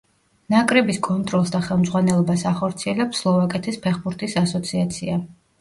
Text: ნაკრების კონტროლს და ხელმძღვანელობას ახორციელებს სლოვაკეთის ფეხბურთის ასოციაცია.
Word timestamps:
ნაკრების 0.53 0.99
კონტროლს 1.07 1.53
და 1.57 1.61
ხელმძღვანელობას 1.67 2.45
ახორციელებს 2.53 3.21
სლოვაკეთის 3.25 3.79
ფეხბურთის 3.87 4.39
ასოციაცია. 4.43 5.25